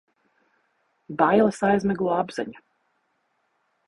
Bailes 1.19 1.61
aizmiglo 1.67 2.09
apziņu. 2.21 2.57